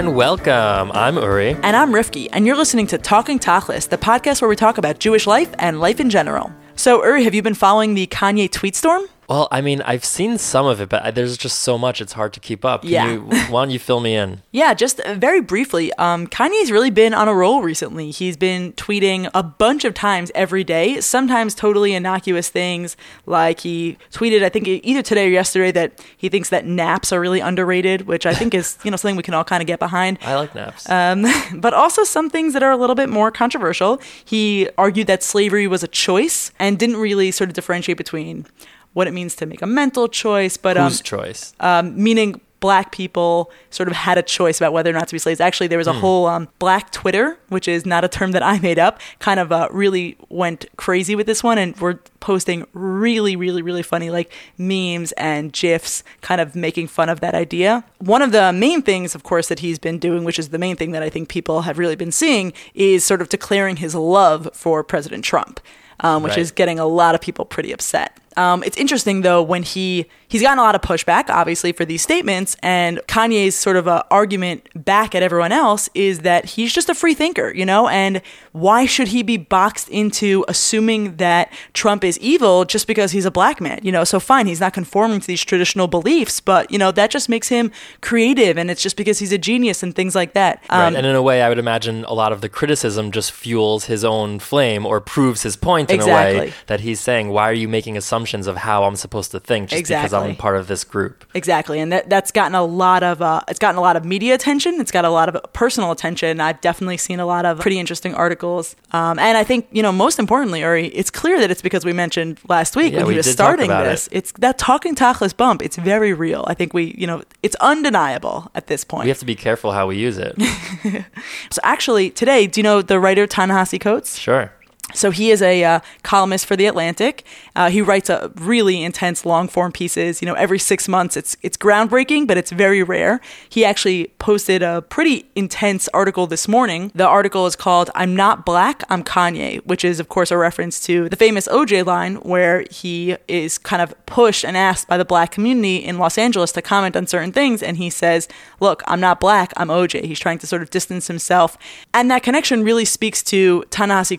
[0.00, 0.90] and welcome.
[0.92, 1.50] I'm Uri.
[1.62, 4.98] And I'm Rifki, and you're listening to Talking Tachlis, the podcast where we talk about
[4.98, 6.50] Jewish life and life in general.
[6.74, 9.02] So, Uri, have you been following the Kanye tweet storm?
[9.30, 12.32] Well, I mean, I've seen some of it, but there's just so much; it's hard
[12.32, 12.82] to keep up.
[12.82, 13.12] Can Yeah.
[13.12, 14.42] you, why don't you fill me in?
[14.52, 18.10] Yeah, just uh, very briefly, um, Kanye's really been on a roll recently.
[18.10, 22.96] He's been tweeting a bunch of times every day, sometimes totally innocuous things.
[23.26, 27.20] Like he tweeted, I think either today or yesterday, that he thinks that naps are
[27.20, 29.78] really underrated, which I think is you know something we can all kind of get
[29.78, 30.18] behind.
[30.22, 30.90] I like naps.
[30.90, 34.00] Um, but also some things that are a little bit more controversial.
[34.24, 38.46] He argued that slavery was a choice and didn't really sort of differentiate between
[38.92, 41.54] what it means to make a mental choice, but um, Whose choice?
[41.60, 45.18] um, meaning black people sort of had a choice about whether or not to be
[45.18, 45.40] slaves.
[45.40, 48.58] Actually, there was a whole um, black Twitter, which is not a term that I
[48.58, 53.34] made up, kind of uh, really went crazy with this one, and we're posting really,
[53.34, 57.82] really, really funny like memes and gifs, kind of making fun of that idea.
[57.98, 60.76] One of the main things, of course, that he's been doing, which is the main
[60.76, 64.50] thing that I think people have really been seeing, is sort of declaring his love
[64.52, 65.60] for President Trump.
[66.02, 66.38] Um, which Right.
[66.38, 68.16] is getting a lot of people pretty upset.
[68.36, 72.02] Um, it's interesting though when he he's gotten a lot of pushback, obviously, for these
[72.02, 76.88] statements, and Kanye's sort of a argument back at everyone else is that he's just
[76.88, 82.04] a free thinker, you know, and why should he be boxed into assuming that Trump
[82.04, 84.04] is evil just because he's a black man, you know?
[84.04, 87.48] So fine, he's not conforming to these traditional beliefs, but you know that just makes
[87.48, 90.62] him creative, and it's just because he's a genius and things like that.
[90.70, 90.86] right.
[90.86, 93.86] Um, And in a way, I would imagine a lot of the criticism just fuels
[93.86, 97.52] his own flame or proves his point in a way that he's saying, "Why are
[97.52, 100.84] you making assumptions of how I'm supposed to think just because I'm part of this
[100.84, 104.04] group?" Exactly, and that that's gotten a lot of uh, it's gotten a lot of
[104.04, 104.80] media attention.
[104.80, 106.40] It's got a lot of personal attention.
[106.40, 109.92] I've definitely seen a lot of pretty interesting articles, um, and I think you know
[109.92, 113.12] most importantly, Uri, it's clear that it's because we mentioned last week Yeah, when we
[113.14, 114.08] he was starting this.
[114.12, 115.62] It's that talking tachlis bump.
[115.62, 116.44] It's very real.
[116.46, 119.04] I think we you know it's undeniable at this point.
[119.04, 120.34] We have to be careful how we use it.
[121.50, 124.18] so actually, today, do you know the writer Ta-Nehisi Coates?
[124.18, 124.52] sure.
[124.94, 127.24] So he is a uh, columnist for the Atlantic.
[127.56, 130.20] Uh, he writes a really intense long form pieces.
[130.20, 131.16] You know, every six months.
[131.16, 133.20] It's it's groundbreaking, but it's very rare.
[133.48, 136.90] He actually posted a pretty intense article this morning.
[136.94, 140.80] The article is called "I'm Not Black, I'm Kanye," which is of course a reference
[140.86, 145.04] to the famous OJ line, where he is kind of pushed and asked by the
[145.04, 148.28] black community in Los Angeles to comment on certain things, and he says,
[148.60, 151.56] "Look, I'm not black, I'm OJ." He's trying to sort of distance himself,
[151.92, 154.18] and that connection really speaks to Ta-Nehisi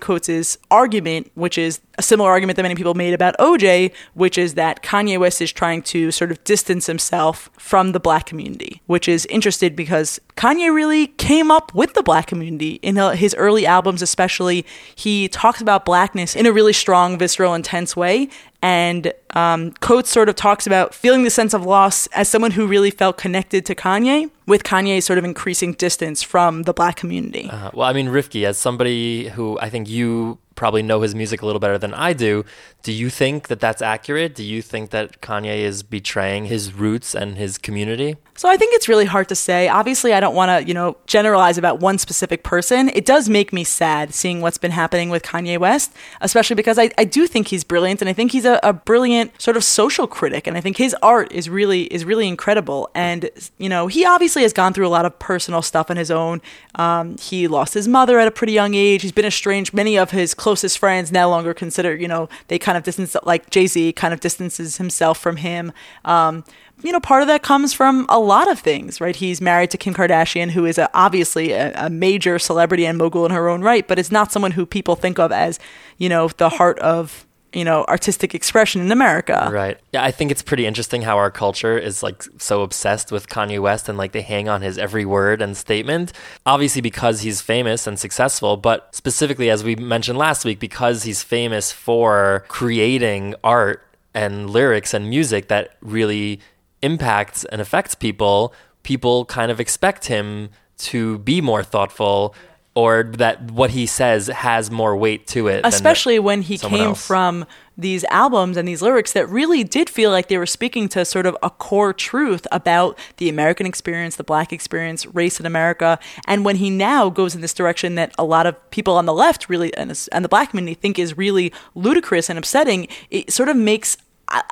[0.70, 4.82] argument, which is a similar argument that many people made about OJ, which is that
[4.82, 9.26] Kanye West is trying to sort of distance himself from the black community, which is
[9.28, 14.66] interesting because Kanye really came up with the black community in his early albums, especially.
[14.96, 18.30] He talks about blackness in a really strong, visceral, intense way.
[18.64, 22.68] And um, Coates sort of talks about feeling the sense of loss as someone who
[22.68, 27.50] really felt connected to Kanye, with Kanye's sort of increasing distance from the black community.
[27.50, 31.42] Uh, well, I mean, Rifki, as somebody who I think you probably know his music
[31.42, 32.46] a little better than I do,
[32.84, 34.36] do you think that that's accurate?
[34.36, 38.18] Do you think that Kanye is betraying his roots and his community?
[38.36, 39.68] So I think it's really hard to say.
[39.68, 42.90] Obviously, I don't want to, you know, generalize about one specific person.
[42.90, 46.92] It does make me sad seeing what's been happening with Kanye West, especially because I,
[46.98, 50.08] I do think he's brilliant and I think he's a, a brilliant sort of social
[50.08, 52.90] critic and I think his art is really is really incredible.
[52.96, 56.10] And you know, he obviously has gone through a lot of personal stuff on his
[56.10, 56.42] own.
[56.76, 59.02] Um, he lost his mother at a pretty young age.
[59.02, 59.74] He's been estranged.
[59.74, 63.50] Many of his closest friends no longer consider, you know, they kind of distance like
[63.50, 65.72] Jay Z kind of distances himself from him.
[66.04, 66.44] Um,
[66.84, 69.16] you know, part of that comes from a lot of things, right?
[69.16, 73.26] He's married to Kim Kardashian, who is a, obviously a, a major celebrity and mogul
[73.26, 75.58] in her own right, but it's not someone who people think of as,
[75.98, 79.50] you know, the heart of, you know, artistic expression in America.
[79.52, 79.78] Right.
[79.92, 83.60] Yeah, I think it's pretty interesting how our culture is like so obsessed with Kanye
[83.60, 86.14] West and like they hang on his every word and statement.
[86.46, 91.24] Obviously because he's famous and successful, but specifically as we mentioned last week because he's
[91.24, 96.40] famous for creating art and lyrics and music that really
[96.82, 98.54] impacts and affects people,
[98.84, 102.34] people kind of expect him to be more thoughtful
[102.74, 105.64] or that what he says has more weight to it.
[105.64, 107.06] than Especially when he came else.
[107.06, 107.46] from
[107.78, 111.26] these albums and these lyrics that really did feel like they were speaking to sort
[111.26, 116.00] of a core truth about the American experience, the black experience, race in America.
[116.28, 119.14] And when he now goes in this direction that a lot of people on the
[119.14, 123.50] left really and, and the black community think is really ludicrous and upsetting, it sort
[123.50, 123.98] of makes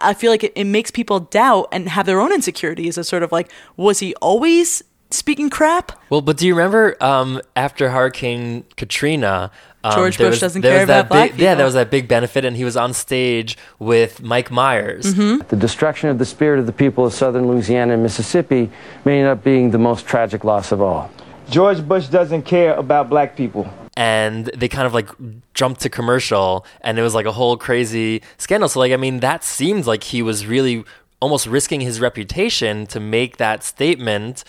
[0.02, 3.24] I- feel like it, it makes people doubt and have their own insecurities of sort
[3.24, 5.92] of like, was he always speaking crap?
[6.10, 9.52] Well, but do you remember um, after Hurricane Katrina?
[9.84, 11.90] Um, George Bush was- doesn't care was that about black big, Yeah, there was that
[11.90, 15.14] big benefit, and he was on stage with Mike Myers.
[15.14, 15.48] Mm-hmm.
[15.48, 18.70] The destruction of the spirit of the people of southern Louisiana and Mississippi
[19.06, 21.10] may end up being the most tragic loss of all.
[21.50, 23.72] George Bush doesn't care about black people.
[23.96, 25.10] And they kind of like
[25.54, 28.70] jumped to commercial, and it was like a whole crazy scandal.
[28.70, 30.84] So, like, I mean, that seemed like he was really
[31.22, 34.44] almost risking his reputation to make that statement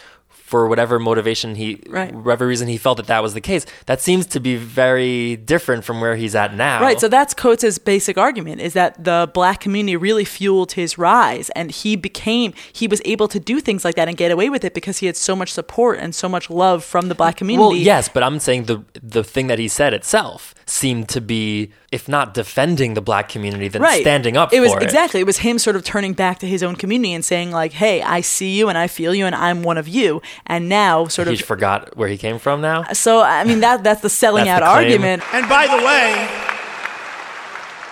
[0.50, 2.12] for whatever motivation he, Right.
[2.12, 3.64] whatever reason he felt that that was the case.
[3.86, 6.80] That seems to be very different from where he's at now.
[6.82, 6.98] Right.
[7.00, 11.70] So that's Coates' basic argument is that the black community really fueled his rise and
[11.70, 14.74] he became he was able to do things like that and get away with it
[14.74, 17.62] because he had so much support and so much love from the black community.
[17.68, 21.70] Well, yes, but I'm saying the the thing that he said itself seemed to be,
[21.92, 24.00] if not defending the black community, then Right.
[24.02, 24.84] standing up it was for it.
[24.84, 27.72] exactly it was him sort of turning back to his own community and saying like,
[27.72, 31.06] "Hey, I see you and I feel you and I'm one of you." And now
[31.06, 31.34] sort of.
[31.34, 32.84] He forgot where he came from now.
[32.92, 35.22] so I mean that that's the selling That's out the argument.
[35.32, 36.28] And by the way,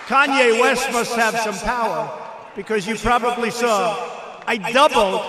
[0.07, 2.09] Kanye West must have some power
[2.55, 3.95] because you probably saw
[4.47, 5.21] I doubled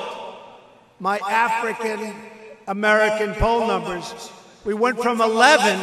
[0.99, 2.15] my African
[2.67, 4.31] American poll numbers.
[4.65, 5.79] We went from 11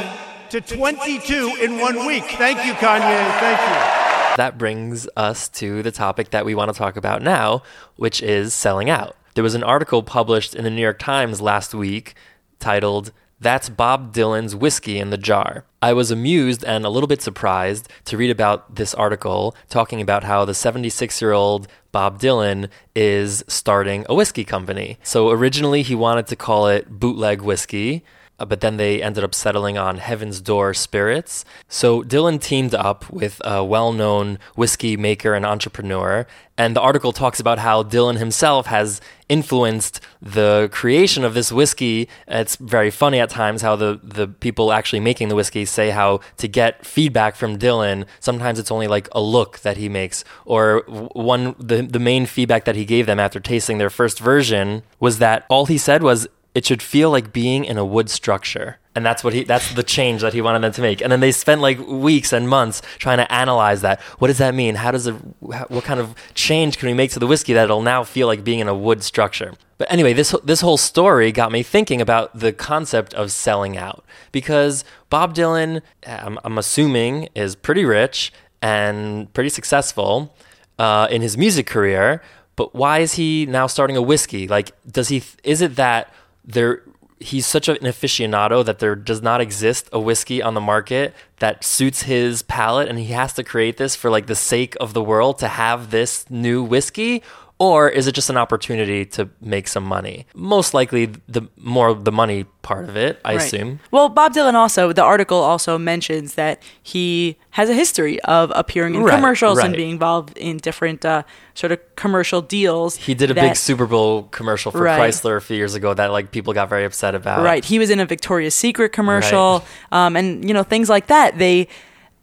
[0.49, 2.23] to 22 in one week.
[2.23, 3.39] Thank you, Kanye.
[3.39, 4.37] Thank you.
[4.37, 7.63] That brings us to the topic that we want to talk about now,
[7.95, 9.15] which is selling out.
[9.37, 12.15] There was an article published in the New York Times last week
[12.57, 15.63] titled, That's Bob Dylan's Whiskey in the Jar.
[15.79, 20.23] I was amused and a little bit surprised to read about this article talking about
[20.23, 24.97] how the 76 year old Bob Dylan is starting a whiskey company.
[25.03, 28.03] So originally he wanted to call it Bootleg Whiskey.
[28.39, 31.43] Uh, but then they ended up settling on Heaven's Door Spirits.
[31.67, 36.27] So Dylan teamed up with a well known whiskey maker and entrepreneur.
[36.59, 38.99] And the article talks about how Dylan himself has
[39.29, 42.09] influenced the creation of this whiskey.
[42.27, 46.21] It's very funny at times how the, the people actually making the whiskey say how
[46.37, 50.23] to get feedback from Dylan, sometimes it's only like a look that he makes.
[50.45, 54.81] Or one, the, the main feedback that he gave them after tasting their first version
[54.99, 58.79] was that all he said was, it should feel like being in a wood structure.
[58.95, 61.01] And that's what he that's the change that he wanted them to make.
[61.01, 64.01] And then they spent like weeks and months trying to analyze that.
[64.17, 64.73] What does that mean?
[64.73, 67.83] How does it what kind of change can we make to the whiskey that it'll
[67.83, 69.53] now feel like being in a wood structure?
[69.77, 74.03] But anyway this this whole story got me thinking about the concept of selling out.
[74.31, 78.33] Because bob dylan i'm, I'm assuming is pretty rich
[78.63, 80.35] and pretty successful
[80.79, 82.23] uh, in his music career.
[82.55, 84.47] But why is he now starting a whiskey?
[84.47, 86.11] Like does he is it that
[86.47, 86.81] there
[87.19, 91.63] he's such an aficionado that there does not exist a whiskey on the market that
[91.63, 95.03] suits his palate and he has to create this for like the sake of the
[95.03, 97.23] world to have this new whiskey
[97.59, 102.11] or is it just an opportunity to make some money most likely the more the
[102.11, 103.41] money part of it i Right.
[103.41, 108.51] assume Well, Bob Dylan also, the article also mentions that he has a history of
[108.55, 111.23] appearing in Right, commercials and being involved in different uh,
[111.55, 112.97] sort of commercial deals.
[112.97, 114.99] he did a that- big super bowl commercial for Right.
[114.99, 117.63] chrysler a few years ago that like people got very upset about Right.
[117.65, 121.37] He was in a Victoria's Secret commercial, um, and you know things like that.
[121.39, 121.67] They,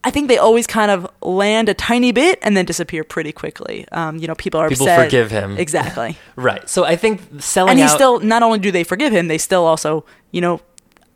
[0.04, 3.86] I think they always kind of land a tiny bit and then disappear pretty quickly.
[3.90, 5.04] Um, you know, people are People upset.
[5.06, 5.56] forgive him.
[5.64, 7.72] exactly, right so i think selling out.
[7.72, 10.60] and he out still not only do they forgive him, they still also you know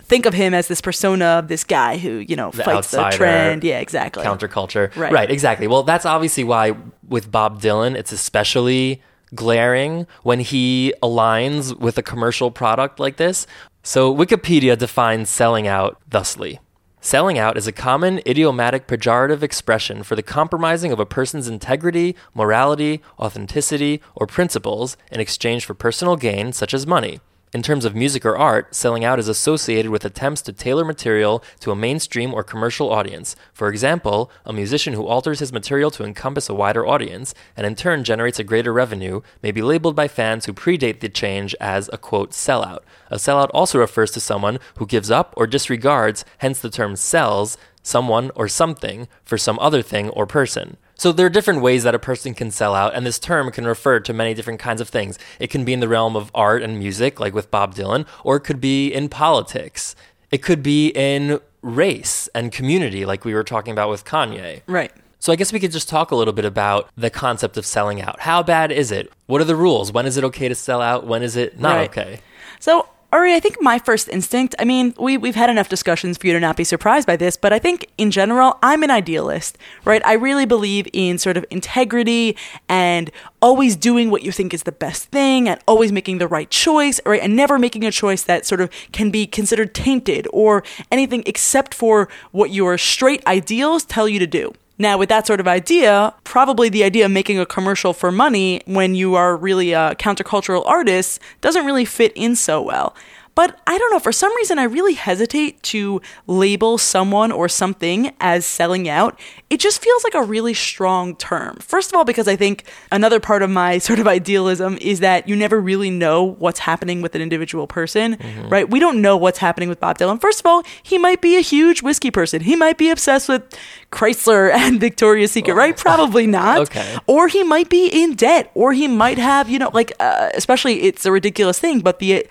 [0.02, 3.11] think of him as this persona of this guy who you know The fights the
[3.11, 3.62] trend.
[3.62, 4.25] Yeah, exactly.
[4.25, 4.94] counterculture.
[4.96, 5.31] Right.
[5.31, 5.67] exactly.
[5.67, 6.75] Well, that's obviously why
[7.06, 9.02] with Bob Dylan, it's especially
[9.34, 13.46] glaring when he aligns with a commercial product like this.
[13.82, 16.58] So, Wikipedia defines selling out thusly.
[17.00, 22.17] Selling out is a common idiomatic pejorative expression for the compromising of a person's integrity,
[22.34, 27.20] morality, authenticity, or principles in exchange for personal gain, such as money.
[27.55, 31.43] In terms of music or art, selling out is associated with attempts to tailor material
[31.60, 33.36] to a mainstream or commercial audience.
[33.55, 37.74] For example, a musician who alters his material to encompass a wider audience and in
[37.74, 41.88] turn generates a greater revenue may be labeled by fans who predate the change as
[41.90, 42.81] a quote sellout.
[43.10, 47.56] A sellout also refers to someone who gives up or disregards, hence the term sells,
[47.82, 50.76] someone or something for some other thing or person.
[50.98, 53.64] So there are different ways that a person can sell out, and this term can
[53.64, 55.17] refer to many different kinds of things.
[55.38, 58.34] It can be in the realm of art and music, like with Bob Dylan, or
[58.36, 59.94] it could be in politics.
[60.32, 64.62] It could be in race and community, like we were talking about with Kanye.
[64.67, 64.90] Right.
[65.20, 68.02] So I guess we could just talk a little bit about the concept of selling
[68.02, 68.19] out.
[68.20, 69.12] How bad is it?
[69.26, 69.93] What are the rules?
[69.93, 71.06] When is it okay to sell out?
[71.06, 71.90] When is it not Right.
[71.90, 72.20] okay?
[72.58, 76.27] So, Ari, I think my first instinct, I mean, we, we've had enough discussions for
[76.27, 79.56] you to not be surprised by this, but I think in general, I'm an idealist,
[79.86, 80.03] right?
[80.05, 82.36] I really believe in sort of integrity
[82.69, 83.10] and
[83.41, 87.00] always doing what you think is the best thing and always making the right choice,
[87.06, 87.22] right?
[87.22, 90.62] And never making a choice that sort of can be considered tainted or
[90.93, 94.53] anything except for what your straight ideals tell you to do.
[94.79, 98.63] Now, with that sort of idea, probably the idea of making a commercial for money
[98.65, 102.94] when you are really a countercultural artist doesn't really fit in so well.
[103.39, 108.13] But I don't know, for some reason, I really hesitate to label someone or something
[108.19, 109.17] as selling out.
[109.49, 111.55] It just feels like a really strong term.
[111.61, 115.29] First of all, because I think another part of my sort of idealism is that
[115.29, 118.49] you never really know what's happening with an individual person, mm-hmm.
[118.49, 118.69] right?
[118.69, 120.21] We don't know what's happening with Bob Dylan.
[120.21, 122.41] First of all, he might be a huge whiskey person.
[122.41, 123.45] He might be obsessed with
[123.93, 125.77] Chrysler and Victoria's Secret, right?
[125.89, 126.63] Probably not.
[126.63, 126.97] okay.
[127.07, 130.83] Or he might be in debt, or he might have, you know, like, uh, especially
[130.83, 132.27] it's a ridiculous thing, but the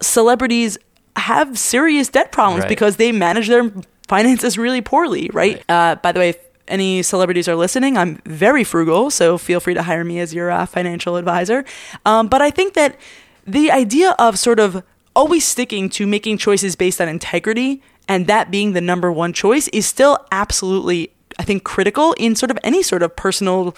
[0.00, 0.78] celebrities
[1.16, 2.68] have serious debt problems right.
[2.68, 3.70] because they manage their
[4.08, 5.56] finances really poorly, right?
[5.56, 5.64] right.
[5.68, 6.38] Uh, by the way, if
[6.68, 10.50] any celebrities are listening, I'm very frugal, so feel free to hire me as your
[10.50, 11.64] uh, financial advisor.
[12.06, 12.98] Um, but I think that
[13.46, 14.82] the idea of sort of
[15.14, 19.68] always sticking to making choices based on integrity and that being the number one choice
[19.68, 23.76] is still absolutely, I think, critical in sort of any sort of personal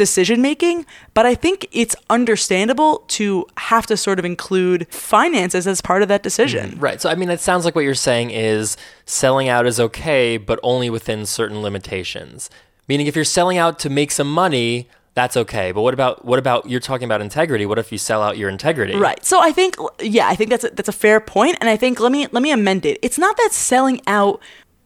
[0.00, 5.82] decision making, but I think it's understandable to have to sort of include finances as
[5.82, 6.70] part of that decision.
[6.70, 7.00] Mm, right.
[7.02, 10.58] So, I mean, it sounds like what you're saying is selling out is okay, but
[10.62, 12.48] only within certain limitations.
[12.88, 15.70] Meaning, if you're selling out to make some money, that's okay.
[15.70, 17.66] But what about what about you're talking about integrity?
[17.66, 18.96] What if you sell out your integrity?
[18.96, 19.22] Right.
[19.22, 22.00] So I think yeah, I think that's a, that's a fair point, and I think
[22.00, 22.98] let me let me amend it.
[23.02, 24.40] It's not that selling out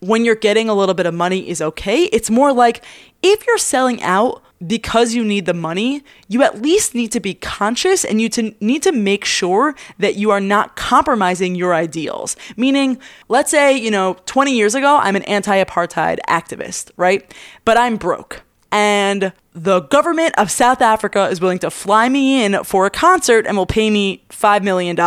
[0.07, 2.05] when you're getting a little bit of money is okay.
[2.05, 2.85] It's more like
[3.23, 7.35] if you're selling out because you need the money, you at least need to be
[7.35, 12.37] conscious and you to need to make sure that you are not compromising your ideals.
[12.57, 17.35] Meaning, let's say, you know, 20 years ago, I'm an anti apartheid activist, right?
[17.65, 18.43] But I'm broke
[18.75, 23.47] and the government of South Africa is willing to fly me in for a concert
[23.47, 24.99] and will pay me $5 million.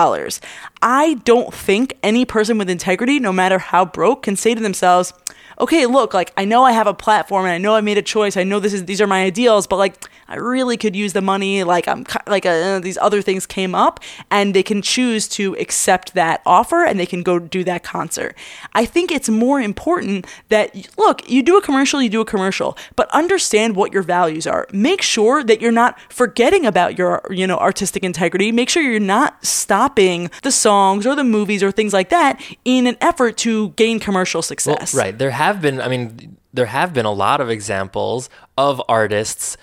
[0.81, 5.13] I don't think any person with integrity, no matter how broke, can say to themselves,
[5.59, 8.01] okay, look, like I know I have a platform and I know I made a
[8.01, 8.37] choice.
[8.37, 11.21] I know this is these are my ideals, but like I really could use the
[11.21, 11.63] money.
[11.63, 13.99] Like I'm like uh, these other things came up,
[14.29, 18.35] and they can choose to accept that offer and they can go do that concert.
[18.73, 22.77] I think it's more important that look, you do a commercial, you do a commercial,
[22.95, 24.03] but understand what your
[24.37, 24.67] values are.
[24.71, 28.51] Make sure that you're not forgetting about your you know artistic integrity.
[28.51, 32.87] Make sure you're not stopping the songs or the movies or things like that in
[32.87, 34.93] an effort to gain commercial success.
[34.93, 35.17] Well, right.
[35.17, 39.57] There have been, I mean, there have been a lot of examples of artists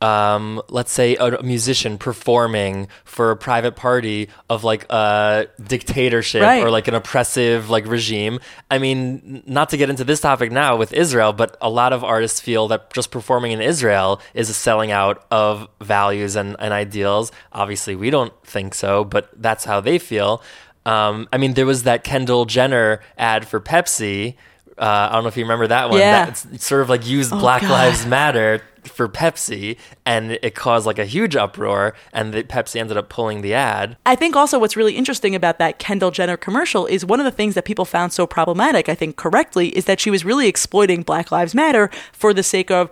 [0.00, 6.62] um, let's say a musician performing for a private party of like a dictatorship right.
[6.62, 8.40] or like an oppressive like regime.
[8.70, 12.02] I mean, not to get into this topic now with Israel, but a lot of
[12.02, 16.72] artists feel that just performing in Israel is a selling out of values and, and
[16.72, 17.30] ideals.
[17.52, 20.42] Obviously, we don't think so, but that's how they feel.
[20.86, 24.36] Um, I mean, there was that Kendall Jenner ad for Pepsi.
[24.78, 25.98] Uh, I don't know if you remember that one.
[25.98, 26.24] Yeah.
[26.24, 27.70] That, sort of like used oh, Black God.
[27.70, 32.96] Lives Matter for Pepsi, and it caused like a huge uproar, and the Pepsi ended
[32.96, 33.96] up pulling the ad.
[34.04, 37.30] I think also what's really interesting about that Kendall Jenner commercial is one of the
[37.30, 41.02] things that people found so problematic, I think correctly, is that she was really exploiting
[41.02, 42.90] Black Lives Matter for the sake of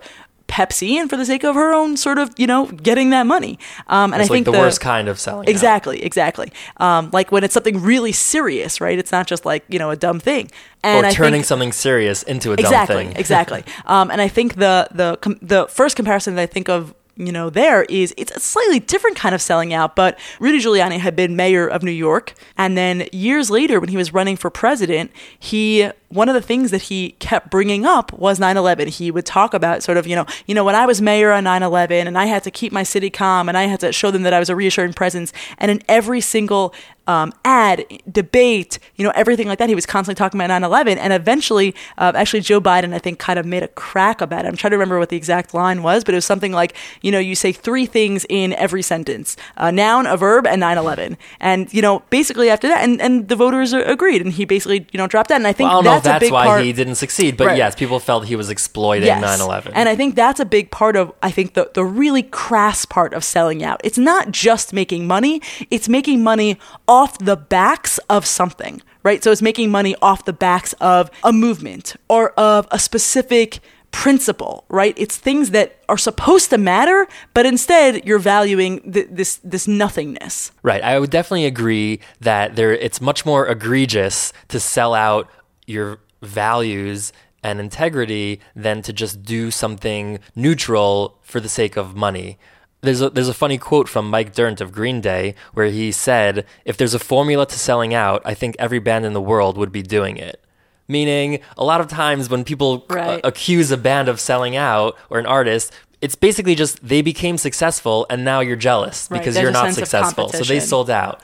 [0.49, 3.57] Pepsi and for the sake of her own sort of, you know, getting that money.
[3.87, 5.47] Um, and it's I think like the, the, worst kind of selling.
[5.47, 6.05] Exactly, out.
[6.05, 6.51] exactly.
[6.77, 8.99] Um, like when it's something really serious, right?
[8.99, 10.51] It's not just like, you know, a dumb thing.
[10.83, 13.15] And or I turning think, something serious into a exactly, dumb thing.
[13.19, 13.63] exactly.
[13.85, 17.49] Um, and I think the the the first comparison that I think of you know,
[17.49, 21.35] there is it's a slightly different kind of selling out, but Rudy Giuliani had been
[21.35, 22.33] mayor of New York.
[22.57, 26.71] And then years later, when he was running for president, he one of the things
[26.71, 28.87] that he kept bringing up was 9/11.
[28.87, 31.43] He would talk about sort of, you know, you know, when I was mayor on
[31.43, 34.23] 9/11 and I had to keep my city calm and I had to show them
[34.23, 35.31] that I was a reassuring presence.
[35.57, 36.73] And in every single
[37.09, 39.67] um, ad, debate, you know, everything like that.
[39.67, 40.99] He was constantly talking about 9 11.
[40.99, 44.47] And eventually, uh, actually, Joe Biden, I think, kind of made a crack about it.
[44.47, 47.11] I'm trying to remember what the exact line was, but it was something like, you
[47.11, 51.17] know, you say three things in every sentence a noun, a verb, and 9 11.
[51.39, 54.21] And, you know, basically after that, and, and the voters agreed.
[54.21, 55.37] And he basically, you know, dropped that.
[55.37, 57.37] And I think well, I that's, that's why part, he didn't succeed.
[57.37, 57.57] But right.
[57.57, 59.21] yes, people felt he was exploiting yes.
[59.21, 59.73] 9 11.
[59.73, 63.13] And I think that's a big part of, I think, the, the really crass part
[63.13, 63.81] of selling out.
[63.83, 69.23] It's not just making money, it's making money off the backs of something, right?
[69.23, 73.59] So it's making money off the backs of a movement or of a specific
[73.91, 74.93] principle, right?
[74.97, 80.51] It's things that are supposed to matter, but instead you're valuing th- this this nothingness.
[80.63, 80.83] Right.
[80.83, 85.29] I would definitely agree that there it's much more egregious to sell out
[85.69, 92.37] your values and integrity than to just do something neutral for the sake of money
[92.81, 96.45] there's a there's a funny quote from Mike Dirnt of Green Day where he said,
[96.65, 99.71] "If there's a formula to selling out, I think every band in the world would
[99.71, 100.41] be doing it."
[100.87, 103.21] Meaning, a lot of times when people uh, right.
[103.23, 108.05] accuse a band of selling out or an artist, it's basically just they became successful
[108.09, 109.19] and now you're jealous right.
[109.19, 110.29] because there's you're not successful.
[110.29, 111.21] So they sold out.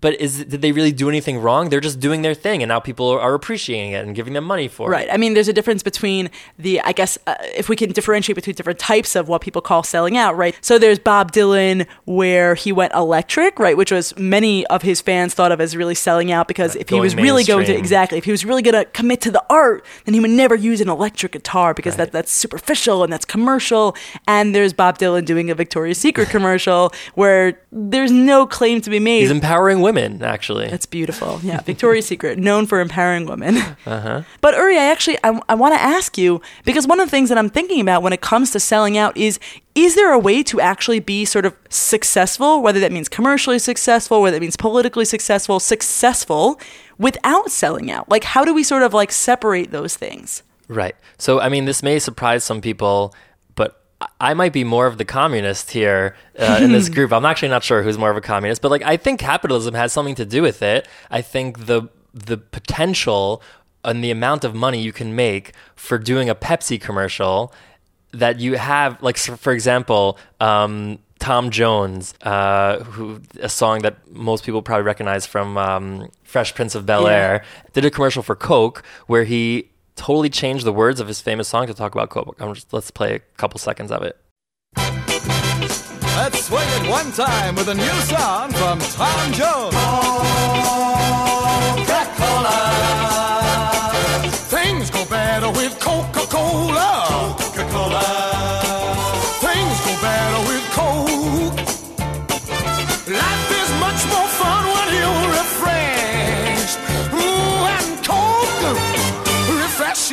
[0.00, 1.68] But is did they really do anything wrong?
[1.68, 4.66] They're just doing their thing, and now people are appreciating it and giving them money
[4.68, 5.02] for Right.
[5.04, 5.08] it.
[5.08, 5.14] Right.
[5.14, 8.54] I mean, there's a difference between the, I guess, uh, if we can differentiate between
[8.56, 10.56] different types of what people call selling out, right?
[10.62, 13.76] So there's Bob Dylan, where he went electric, right?
[13.76, 16.98] Which was many of his fans thought of as really selling out because if he
[17.00, 19.84] was really going to, exactly, if he was really going to commit to the art,
[20.06, 23.94] then he would never use an electric guitar because that, that's superficial and that's commercial.
[24.26, 28.98] And there's Bob Dylan doing a Victoria's Secret commercial where there's no claim to be
[28.98, 29.20] made.
[29.20, 30.68] He's empowering women, actually.
[30.68, 31.40] That's beautiful.
[31.42, 33.58] Yeah, Victoria's Secret, known for empowering women.
[33.86, 34.22] Uh-huh.
[34.40, 37.28] But Uri, I actually I, I want to ask you because one of the things
[37.28, 39.38] that I'm thinking about when it comes to selling out is
[39.74, 44.22] is there a way to actually be sort of successful, whether that means commercially successful,
[44.22, 46.58] whether that means politically successful, successful
[46.98, 48.08] without selling out?
[48.08, 50.42] Like how do we sort of like separate those things?
[50.68, 50.96] Right.
[51.18, 53.14] So, I mean, this may surprise some people,
[54.20, 57.12] I- might be more of the communist here uh, in this group.
[57.12, 59.92] I'm actually not sure who's more of a communist, but like I think capitalism has
[59.92, 60.88] something to do with it.
[61.10, 63.42] I think the the potential
[63.84, 67.52] and the amount of money you can make for doing a Pepsi commercial
[68.12, 74.44] that you have, like for example, um, Tom Jones, uh, who a song that most
[74.44, 77.08] people probably recognize from um, Fresh Prince of Bel Yeah.
[77.16, 81.48] Air, did a commercial for Coke where he totally changed the words of his famous
[81.48, 82.36] song to talk about Coke.
[82.40, 84.16] I'm just, let's play a couple seconds of it.
[86.16, 89.74] Let's swing it one time with a new song from Tom Jones.
[89.74, 90.73] Coca-Cola.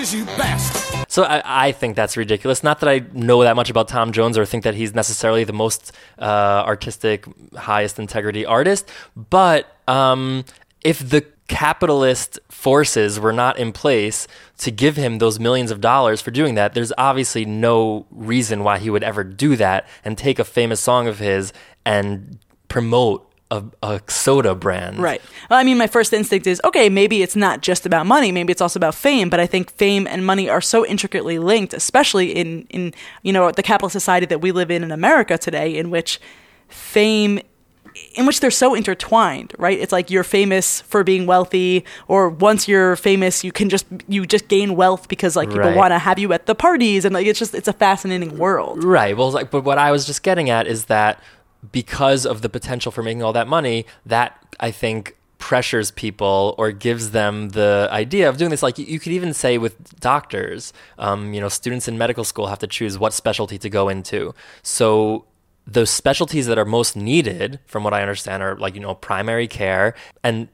[0.09, 1.11] You best.
[1.11, 2.63] So I, I think that's ridiculous.
[2.63, 5.53] Not that I know that much about Tom Jones or think that he's necessarily the
[5.53, 10.45] most uh, artistic, highest integrity artist, but um,
[10.83, 14.25] if the capitalist forces were not in place
[14.57, 18.79] to give him those millions of dollars for doing that, there's obviously no reason why
[18.79, 21.51] he would ever do that and take a famous song of his
[21.85, 24.97] and promote a, a soda brand.
[24.99, 25.21] Right.
[25.49, 28.51] Well, I mean, my first instinct is okay, maybe it's not just about money, maybe
[28.51, 32.31] it's also about fame, but I think fame and money are so intricately linked, especially
[32.31, 35.91] in, in you know, the capitalist society that we live in in America today, in
[35.91, 36.19] which
[36.69, 37.41] fame
[38.15, 39.77] in which they're so intertwined, right?
[39.77, 44.25] It's like you're famous for being wealthy, or once you're famous, you can just you
[44.25, 45.75] just gain wealth because like people Right.
[45.75, 48.81] want to have you at the parties, and like it's just it's a fascinating world.
[48.81, 49.17] Right.
[49.17, 51.21] Well, like, but what I was just getting at is that
[51.71, 56.71] because of the potential for making all that money, that I think pressures people or
[56.71, 58.63] gives them the idea of doing this.
[58.63, 62.59] Like you, could even say with doctors, um, you know, students in medical school have
[62.59, 64.33] to choose what specialty to go into.
[64.61, 65.25] So
[65.67, 69.47] the specialties that are most needed, from what I understand, are like you know primary
[69.47, 69.93] care
[70.23, 70.47] and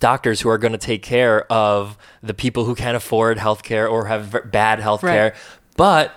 [0.00, 4.06] doctors who are going to take care of the people who can't afford healthcare or
[4.06, 5.32] have bad healthcare.
[5.32, 5.34] Right.
[5.76, 6.14] But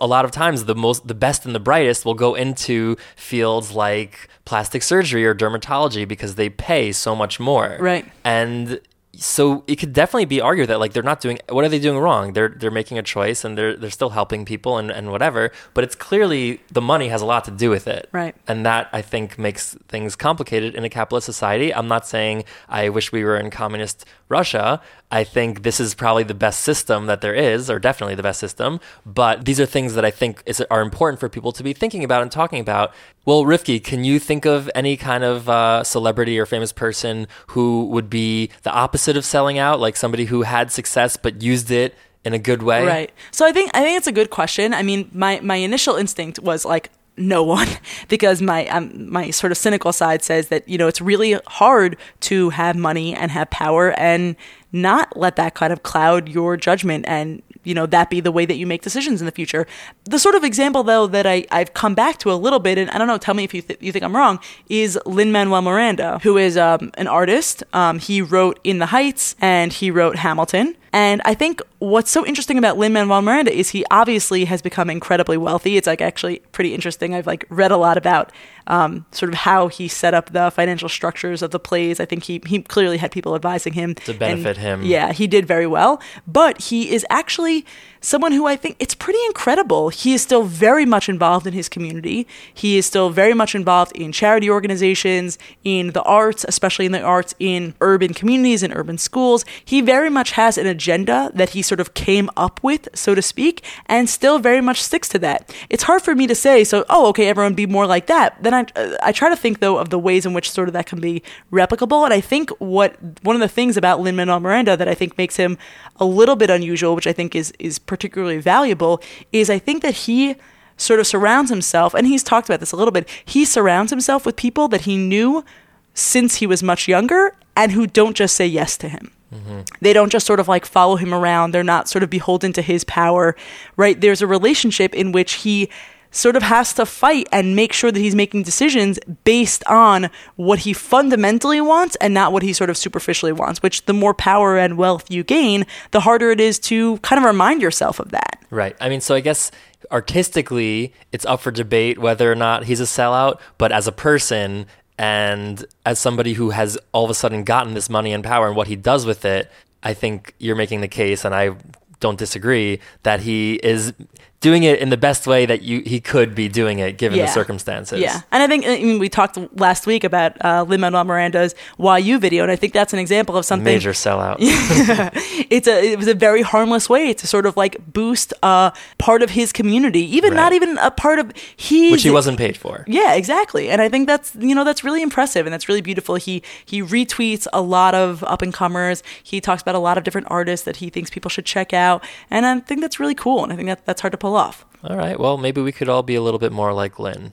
[0.00, 3.72] a lot of times, the most, the best and the brightest will go into fields
[3.72, 7.76] like plastic surgery or dermatology because they pay so much more.
[7.78, 8.10] Right.
[8.24, 8.80] And
[9.20, 11.98] so it could definitely be argued that like they're not doing what are they doing
[11.98, 12.34] wrong?
[12.34, 15.50] They're they're making a choice and they're they're still helping people and, and whatever.
[15.74, 18.08] But it's clearly the money has a lot to do with it.
[18.12, 18.36] Right.
[18.46, 21.74] And that I think makes things complicated in a capitalist society.
[21.74, 24.80] I'm not saying I wish we were in communist Russia.
[25.10, 28.38] I think this is probably the best system that there is, or definitely the best
[28.38, 28.78] system.
[29.06, 32.04] But these are things that I think is, are important for people to be thinking
[32.04, 32.92] about and talking about.
[33.28, 37.84] Well, Rifki, can you think of any kind of uh, celebrity or famous person who
[37.88, 41.94] would be the opposite of selling out, like somebody who had success but used it
[42.24, 42.86] in a good way?
[42.86, 43.12] Right.
[43.30, 44.72] So I think I think it's a good question.
[44.72, 47.68] I mean, my my initial instinct was like no one
[48.08, 51.98] because my um, my sort of cynical side says that you know it's really hard
[52.20, 54.36] to have money and have power and
[54.72, 58.46] not let that kind of cloud your judgment and you know that be the way
[58.46, 59.66] that you make decisions in the future.
[60.04, 62.90] The sort of example though that I I've come back to a little bit and
[62.90, 65.62] I don't know tell me if you th- you think I'm wrong is Lin Manuel
[65.62, 67.62] Miranda who is um, an artist.
[67.72, 70.76] Um, he wrote In the Heights and he wrote Hamilton.
[70.98, 74.90] And I think what's so interesting about Lin Manuel Miranda is he obviously has become
[74.90, 75.76] incredibly wealthy.
[75.76, 77.14] It's like actually pretty interesting.
[77.14, 78.32] I've like read a lot about
[78.66, 82.00] um, sort of how he set up the financial structures of the plays.
[82.00, 84.82] I think he he clearly had people advising him To benefit and, him.
[84.82, 86.02] Yeah, he did very well.
[86.26, 87.64] But he is actually
[88.00, 89.88] someone who I think it's pretty incredible.
[89.88, 92.26] He is still very much involved in his community.
[92.52, 97.00] He is still very much involved in charity organizations, in the arts, especially in the
[97.00, 99.44] arts in urban communities and urban schools.
[99.64, 103.22] He very much has an agenda that he sort of came up with, so to
[103.22, 105.54] speak, and still very much sticks to that.
[105.70, 108.42] It's hard for me to say, so, oh, okay, everyone be more like that.
[108.42, 108.66] Then I,
[109.02, 111.22] I try to think, though, of the ways in which sort of that can be
[111.52, 112.04] replicable.
[112.04, 115.18] And I think what one of the things about Lin Manuel Miranda that I think
[115.18, 115.58] makes him
[115.96, 119.94] a little bit unusual, which I think is, is particularly valuable, is I think that
[119.94, 120.36] he
[120.76, 124.24] sort of surrounds himself, and he's talked about this a little bit, he surrounds himself
[124.24, 125.44] with people that he knew
[125.92, 129.10] since he was much younger and who don't just say yes to him.
[129.34, 129.60] Mm-hmm.
[129.80, 131.50] They don't just sort of like follow him around.
[131.50, 133.36] They're not sort of beholden to his power,
[133.76, 134.00] right?
[134.00, 135.68] There's a relationship in which he
[136.10, 140.60] sort of has to fight and make sure that he's making decisions based on what
[140.60, 144.56] he fundamentally wants and not what he sort of superficially wants, which the more power
[144.56, 148.44] and wealth you gain, the harder it is to kind of remind yourself of that.
[148.50, 148.76] Right.
[148.80, 149.50] I mean, so I guess
[149.92, 154.66] artistically, it's up for debate whether or not he's a sellout, but as a person,
[154.98, 158.56] and as somebody who has all of a sudden gotten this money and power and
[158.56, 159.50] what he does with it,
[159.82, 161.54] I think you're making the case, and I
[162.00, 163.92] don't disagree, that he is
[164.40, 167.26] doing it in the best way that you he could be doing it given Yeah.
[167.26, 168.00] the circumstances.
[168.00, 171.54] Yeah, and I think I mean, we talked last week about uh, Lin Manuel Miranda's
[171.76, 173.64] "Why You" video, and I think that's an example of something.
[173.64, 174.36] Major sellout.
[175.50, 179.22] It's a it was a very harmless way to sort of like boost uh, part
[179.22, 182.84] of his community, even not even a part of he Which he wasn't paid for.
[182.86, 183.70] Yeah, exactly.
[183.70, 186.16] And I think that's you know that's really impressive and that's really beautiful.
[186.16, 189.02] He he retweets a lot of up and comers.
[189.22, 192.04] He talks about a lot of different artists that he thinks people should check out,
[192.30, 193.42] and I think that's really cool.
[193.44, 194.64] And I think that that's hard to pull off.
[194.84, 195.18] All right.
[195.18, 197.32] Well, maybe we could all be a little bit more like Lin.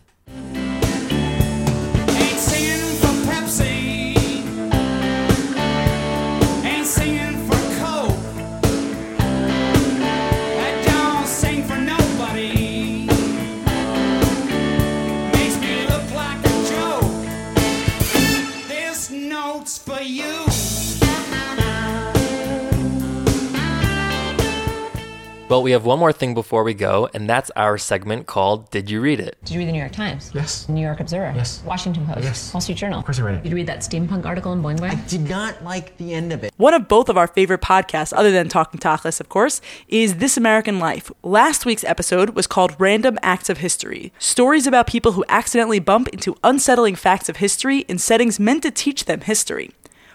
[25.65, 29.01] We have one more thing before we go, and that's our segment called Did You
[29.01, 29.35] Read It?
[29.45, 30.29] Did you read the New York Times?
[30.31, 30.69] Yes.
[30.69, 31.35] New York Observer?
[31.35, 31.63] Yes.
[31.65, 32.21] Washington Post?
[32.21, 32.53] Yes.
[32.53, 32.99] Wall Street Journal?
[32.99, 33.41] Of course I read it.
[33.41, 34.91] Did you read that steampunk article in Boing Boing?
[34.91, 36.53] I did not like the end of it.
[36.57, 40.37] One of both of our favorite podcasts, other than Talking Tachlis, of course, is This
[40.37, 41.11] American Life.
[41.23, 46.09] Last week's episode was called Random Acts of History stories about people who accidentally bump
[46.09, 49.71] into unsettling facts of history in settings meant to teach them history.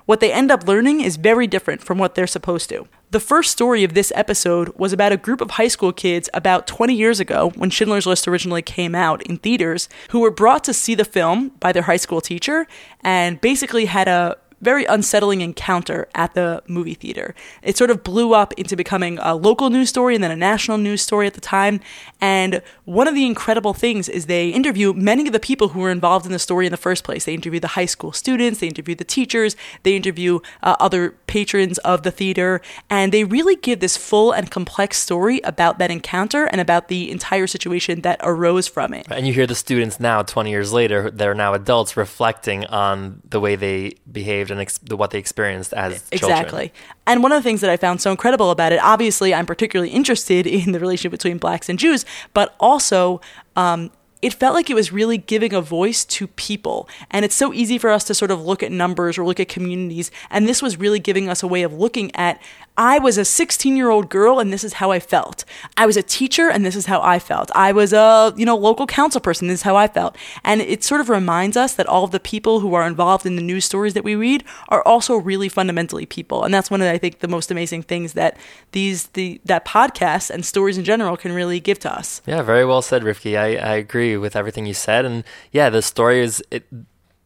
[0.06, 2.86] What they end up learning is very different from what they're supposed to.
[3.12, 6.68] The first story of this episode was about a group of high school kids about
[6.68, 10.72] 20 years ago when Schindler's List originally came out in theaters who were brought to
[10.72, 12.68] see the film by their high school teacher
[13.00, 17.34] and basically had a very unsettling encounter at the movie theater.
[17.62, 20.78] It sort of blew up into becoming a local news story and then a national
[20.78, 21.80] news story at the time.
[22.20, 25.90] And one of the incredible things is they interview many of the people who were
[25.90, 27.24] involved in the story in the first place.
[27.24, 31.78] They interview the high school students, they interview the teachers, they interview uh, other patrons
[31.78, 36.44] of the theater, and they really give this full and complex story about that encounter
[36.44, 39.06] and about the entire situation that arose from it.
[39.10, 43.40] And you hear the students now, 20 years later, they're now adults reflecting on the
[43.40, 46.32] way they behaved and ex- what they experienced as children.
[46.32, 46.72] Exactly.
[47.06, 49.90] And one of the things that I found so incredible about it, obviously, I'm particularly
[49.90, 53.20] interested in the relationship between blacks and Jews, but also,
[53.56, 53.90] um,
[54.22, 56.88] it felt like it was really giving a voice to people.
[57.10, 59.48] And it's so easy for us to sort of look at numbers or look at
[59.48, 60.10] communities.
[60.30, 62.40] And this was really giving us a way of looking at
[62.76, 65.44] I was a 16 year old girl and this is how I felt.
[65.76, 67.50] I was a teacher and this is how I felt.
[67.54, 69.48] I was a, you know, local council person.
[69.48, 70.16] This is how I felt.
[70.44, 73.36] And it sort of reminds us that all of the people who are involved in
[73.36, 76.42] the news stories that we read are also really fundamentally people.
[76.42, 78.38] And that's one of, I think, the most amazing things that
[78.72, 82.22] these, the, that podcasts and stories in general can really give to us.
[82.26, 83.38] Yeah, very well said, Rifki.
[83.38, 85.04] I, I agree with everything you said.
[85.04, 86.64] And yeah, the story is it,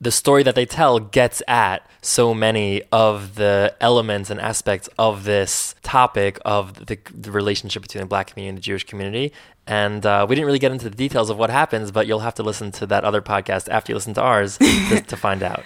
[0.00, 5.24] the story that they tell gets at so many of the elements and aspects of
[5.24, 9.32] this topic of the, the relationship between the black community and the Jewish community.
[9.66, 12.34] And uh, we didn't really get into the details of what happens, but you'll have
[12.34, 15.64] to listen to that other podcast after you listen to ours to, to find out.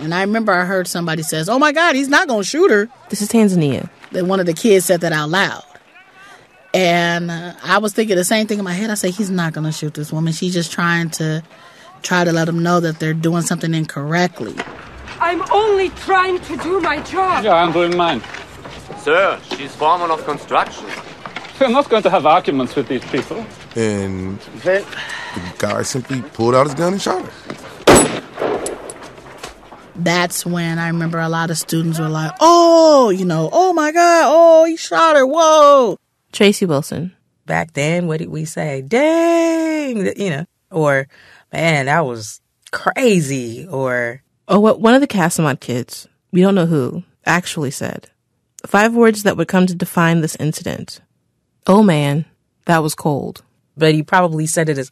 [0.00, 2.88] And I remember I heard somebody says, "Oh my God, he's not gonna shoot her."
[3.08, 3.88] This is Tanzania.
[4.12, 5.64] Then one of the kids said that out loud,
[6.76, 8.90] and uh, I was thinking the same thing in my head.
[8.90, 10.32] I said, "He's not gonna shoot this woman.
[10.32, 11.42] She's just trying to
[12.02, 14.54] try to let them know that they're doing something incorrectly."
[15.18, 17.44] I'm only trying to do my job.
[17.44, 18.22] Yeah, I'm doing mine.
[18.98, 20.86] Sir, she's foreman of construction.
[21.58, 23.46] We're not going to have arguments with these people.
[23.74, 24.84] And the
[25.56, 27.32] guy simply pulled out his gun and shot her.
[29.94, 33.92] That's when I remember a lot of students were like, "Oh, you know, oh my
[33.92, 35.96] God, oh he shot her, whoa."
[36.36, 37.16] Tracy Wilson.
[37.46, 38.82] Back then, what did we say?
[38.82, 41.08] Dang, you know, or
[41.50, 46.66] man, that was crazy, or Oh, what one of the Castlemont kids, we don't know
[46.66, 48.10] who, actually said.
[48.66, 51.00] Five words that would come to define this incident.
[51.66, 52.26] Oh man,
[52.66, 53.42] that was cold.
[53.74, 54.90] but he probably said it as,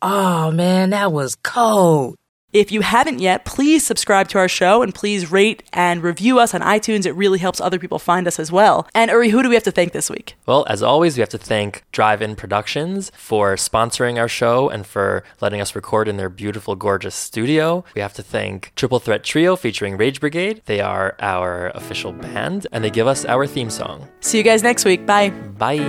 [0.00, 2.16] oh man, that was cold.
[2.54, 6.54] If you haven't yet, please subscribe to our show and please rate and review us
[6.54, 7.04] on iTunes.
[7.04, 8.86] It really helps other people find us as well.
[8.94, 10.36] And Uri, who do we have to thank this week?
[10.46, 14.86] Well, as always, we have to thank Drive In Productions for sponsoring our show and
[14.86, 17.84] for letting us record in their beautiful, gorgeous studio.
[17.96, 20.62] We have to thank Triple Threat Trio featuring Rage Brigade.
[20.66, 24.06] They are our official band and they give us our theme song.
[24.20, 25.04] See you guys next week.
[25.06, 25.30] Bye.
[25.58, 25.82] Bye.